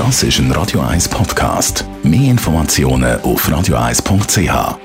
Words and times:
Das 0.00 0.22
ist 0.22 0.38
ein 0.38 0.50
Radio 0.52 0.80
1 0.80 1.10
Podcast. 1.10 1.84
Mehr 2.02 2.30
Informationen 2.30 3.20
auf 3.20 3.46
radio1.ch. 3.46 4.78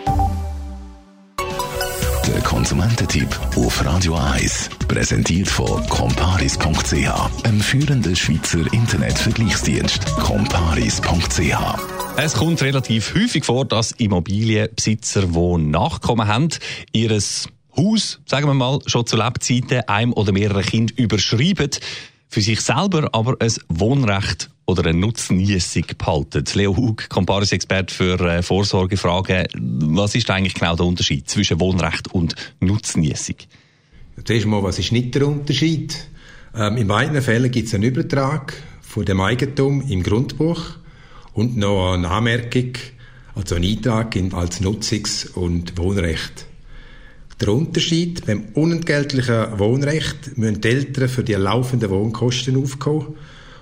Der 2.28 2.41
Konsumententipp 2.44 3.29
auf 3.55 3.86
Radio 3.86 4.15
1 4.15 4.71
präsentiert 4.89 5.47
von 5.47 5.88
comparis.ch, 5.88 7.46
einem 7.46 7.62
führenden 7.62 8.13
Schweizer 8.13 8.59
Internetvergleichsdienst. 8.73 10.05
comparis.ch 10.18 11.55
es 12.18 12.34
kommt 12.34 12.61
relativ 12.61 13.16
häufig 13.16 13.45
vor, 13.45 13.63
dass 13.63 13.93
Immobilienbesitzer, 13.93 15.27
die 15.27 15.57
Nachkommen 15.59 16.27
haben, 16.27 16.50
ihres 16.91 17.47
Haus, 17.77 18.20
sagen 18.25 18.47
wir 18.47 18.54
mal, 18.54 18.79
schon 18.86 19.05
zu 19.05 19.16
Lebzeiten 19.16 19.88
einem 19.88 20.11
oder 20.11 20.34
mehreren 20.34 20.63
Kind 20.63 20.91
überschreiben, 20.91 21.71
für 22.27 22.41
sich 22.41 22.59
selber 22.59 23.07
aber 23.13 23.38
ein 23.39 23.54
Wohnrecht 23.70 24.50
oder 24.66 24.86
eine 24.86 25.00
Nutznießung 25.00 25.86
behalten. 25.98 26.44
Leo 26.53 26.76
Hug, 26.76 27.08
Comparis-Experte 27.09 27.94
für 27.94 28.20
äh, 28.20 28.41
Vorsorgefragen. 28.41 29.48
Was 29.53 30.16
ist 30.16 30.30
eigentlich 30.30 30.55
genau 30.55 30.76
der 30.76 30.85
Unterschied 30.85 31.30
zwischen 31.30 31.59
Wohnrecht 31.59 32.13
und 32.13 32.35
Nutznießung? 32.59 33.35
Zuerst 34.23 34.45
mal, 34.45 34.63
was 34.63 34.80
ist 34.80 34.91
nicht 34.91 35.13
der 35.16 35.27
Unterschied? 35.27 36.07
Ähm, 36.55 36.77
in 36.77 36.88
beiden 36.88 37.21
Fällen 37.21 37.52
gibt 37.52 37.67
es 37.67 37.73
einen 37.73 37.84
Übertrag 37.84 38.54
von 38.81 39.05
dem 39.05 39.21
Eigentum 39.21 39.81
im 39.88 40.04
Grundbuch 40.04 40.62
und 41.34 41.57
noch 41.57 41.93
eine 41.93 42.09
Anmerkung, 42.09 42.73
also 43.35 43.55
einen 43.55 43.66
Eintrag 43.66 44.16
als 44.34 44.62
Nutzungs- 44.62 45.32
und 45.34 45.77
Wohnrecht. 45.77 46.45
Der 47.41 47.49
Unterschied, 47.49 48.26
beim 48.26 48.45
unentgeltlichen 48.54 49.59
Wohnrecht 49.59 50.38
müssen 50.38 50.62
die 50.62 50.70
Eltern 50.70 51.09
für 51.09 51.23
die 51.23 51.34
laufenden 51.34 51.90
Wohnkosten 51.90 52.55
aufkommen 52.55 53.16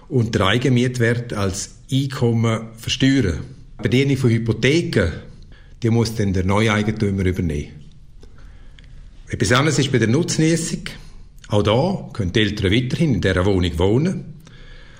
und 0.09 0.35
der 0.35 0.47
Eigenmietwert 0.47 1.33
als 1.33 1.75
Einkommen 1.91 2.69
versteuern. 2.77 3.39
Bei 3.77 3.89
denen 3.89 4.17
von 4.17 4.29
Hypotheken, 4.29 5.11
die 5.81 5.89
muss 5.89 6.15
dann 6.15 6.33
der 6.33 6.45
Neueigentümer 6.45 7.25
übernehmen. 7.25 7.71
Etwas 9.29 9.51
anderes 9.51 9.79
ist 9.79 9.91
bei 9.91 9.97
der 9.97 10.07
Nutznießung. 10.07 10.83
Auch 11.47 11.63
da 11.63 12.09
können 12.13 12.31
die 12.31 12.39
Eltern 12.41 12.71
weiterhin 12.71 13.15
in 13.15 13.21
dieser 13.21 13.45
Wohnung 13.45 13.79
wohnen. 13.79 14.25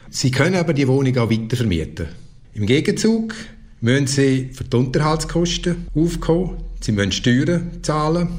Sie 0.09 0.31
können 0.31 0.55
aber 0.55 0.73
die 0.73 0.87
Wohnung 0.87 1.17
auch 1.17 1.29
weiter 1.29 1.55
vermieten. 1.55 2.07
Im 2.53 2.65
Gegenzug 2.65 3.33
müssen 3.81 4.07
sie 4.07 4.49
für 4.53 4.63
die 4.63 4.77
Unterhaltskosten 4.77 5.87
aufkommen, 5.95 6.57
sie 6.79 6.91
müssen 6.91 7.11
Steuern 7.11 7.71
zahlen 7.81 8.29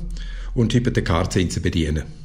und 0.54 0.72
Hypothekarzinsen 0.72 1.62
bedienen. 1.62 2.23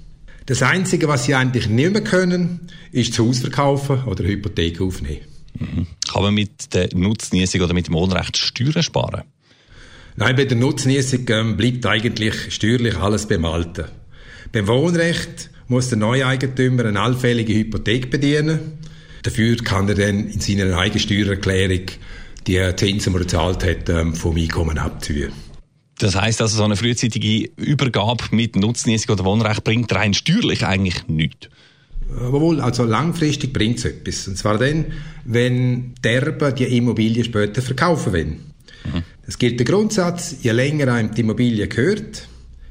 Das 0.50 0.64
Einzige, 0.64 1.08
was 1.08 1.26
sie 1.26 1.36
eigentlich 1.36 1.70
nicht 1.70 1.92
mehr 1.92 2.04
können, 2.04 2.72
ist 2.92 3.12
das 3.12 3.20
Haus 3.20 3.38
verkaufen 3.38 4.04
oder 4.06 4.24
eine 4.24 4.34
Hypothek 4.34 4.82
aufnehmen. 4.82 5.22
Mhm. 5.54 5.86
Kann 6.12 6.24
man 6.24 6.34
mit 6.34 6.74
der 6.74 6.90
Nutznießung 6.92 7.62
oder 7.62 7.76
mit 7.76 7.86
dem 7.86 7.94
Wohnrecht 7.94 8.36
Steuern 8.36 8.82
sparen? 8.82 9.26
Nein, 10.16 10.36
bei 10.36 10.46
der 10.46 10.58
Nutznießung 10.58 11.30
ähm, 11.30 11.56
bleibt 11.56 11.86
eigentlich 11.86 12.34
steuerlich 12.52 12.98
alles 12.98 13.28
beim 13.28 13.46
Alten. 13.46 13.86
Beim 14.52 14.66
Wohnrecht 14.66 15.52
muss 15.68 15.90
der 15.90 16.00
Neueigentümer 16.00 16.86
eine 16.86 17.00
allfällige 17.00 17.54
Hypothek 17.54 18.10
bedienen 18.10 18.80
Dafür 19.22 19.56
kann 19.58 19.88
er 19.88 19.94
dann 19.94 20.30
in 20.30 20.40
seiner 20.40 20.76
eigenen 20.80 21.00
Steuererklärung 21.00 21.86
die 22.48 22.76
Zinsen, 22.76 23.14
die 23.14 23.20
er 23.20 23.22
gezahlt 23.22 23.64
hat, 23.64 23.88
ähm, 23.90 24.16
vom 24.16 24.36
Einkommen 24.36 24.80
abziehen. 24.80 25.32
Das 26.00 26.16
heißt 26.16 26.42
also, 26.42 26.58
so 26.58 26.64
eine 26.64 26.78
frühzeitige 26.78 27.52
Übergabe 27.58 28.24
mit 28.32 28.56
Nutznießung 28.56 29.14
oder 29.14 29.26
Wohnrecht 29.26 29.64
bringt 29.66 29.94
rein 29.94 30.14
steuerlich 30.14 30.66
eigentlich 30.66 31.08
nichts. 31.08 31.50
Obwohl, 32.18 32.62
also 32.62 32.86
langfristig 32.86 33.54
bringt 33.54 33.80
es 33.80 33.86
etwas. 33.86 34.28
Und 34.28 34.38
zwar 34.38 34.58
dann, 34.58 34.86
wenn 35.26 35.94
Derben 36.04 36.56
die 36.56 36.78
Immobilie 36.78 37.24
später 37.24 37.62
verkaufen 37.62 38.14
wollen. 38.14 38.54
Mhm. 38.86 39.04
Es 39.28 39.38
gilt 39.38 39.60
der 39.60 39.66
Grundsatz, 39.66 40.38
je 40.42 40.52
länger 40.52 40.92
einem 40.92 41.14
die 41.14 41.22
Immobilie 41.22 41.68
gehört, 41.68 42.28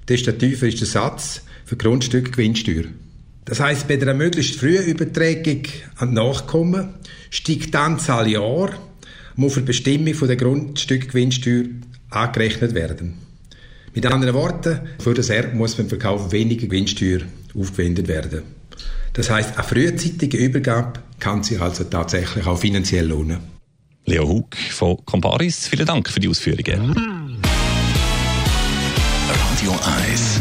desto 0.09 0.33
tiefer 0.33 0.67
ist 0.67 0.81
der 0.81 0.89
Satz 0.89 1.43
für 1.67 1.77
Grundstück 1.77 2.33
Gewinnsteuer. 2.33 2.85
Das 3.45 3.61
heißt, 3.61 3.87
bei 3.87 4.01
einer 4.01 4.15
möglichst 4.15 4.59
frühen 4.59 4.85
Übertragung 4.85 5.63
an 5.97 6.15
Nachkommen 6.15 6.95
steigt 7.31 7.75
die 7.75 7.79
Anzahl 7.79 8.29
Jahre, 8.29 8.75
die 9.37 9.51
für 9.51 9.61
die 9.61 9.67
Bestimmung 9.67 10.15
der 10.27 10.37
Grundstückgewinnsteuer 10.37 11.65
angerechnet 12.11 12.75
werden. 12.75 13.19
Mit 13.95 14.07
anderen 14.07 14.35
Worten, 14.35 14.81
für 14.99 15.15
das 15.15 15.31
Erbe 15.31 15.57
muss 15.57 15.75
beim 15.75 15.89
Verkauf 15.89 16.31
weniger 16.33 16.67
Gewinnsteuer 16.67 17.21
aufgewendet 17.59 18.09
werden. 18.09 18.43
Das 19.13 19.31
heißt, 19.31 19.57
eine 19.57 19.67
frühzeitige 19.67 20.37
Übergabe 20.37 21.01
kann 21.19 21.43
sich 21.43 21.61
also 21.61 21.85
tatsächlich 21.85 22.47
auch 22.47 22.59
finanziell 22.59 23.07
lohnen. 23.07 23.39
Leo 24.05 24.29
Hug 24.29 24.57
von 24.71 25.05
Comparis, 25.05 25.67
vielen 25.67 25.87
Dank 25.87 26.09
für 26.09 26.21
die 26.21 26.29
Ausführungen. 26.29 26.95
Radio 29.29 29.73
1, 29.73 30.41